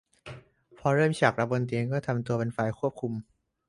[0.77, 3.13] พอเริ่มฉากรักบนเตียงก็ทำตัวเป็นฝ่ายควบคุม